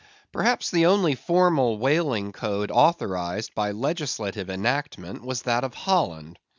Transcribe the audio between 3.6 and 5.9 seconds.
legislative enactment, was that of